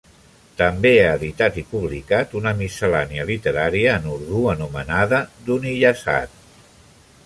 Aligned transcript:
També 0.61 0.91
ha 1.01 1.11
editat 1.17 1.59
i 1.63 1.65
publicat 1.73 2.33
una 2.41 2.55
miscel·lània 2.63 3.29
literària 3.31 3.95
en 4.01 4.11
urdú 4.17 4.43
anomenada 4.57 5.25
"Duniyazad". 5.53 6.39